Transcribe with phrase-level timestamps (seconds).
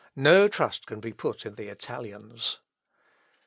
[0.15, 2.57] No trust can be put in the Italians."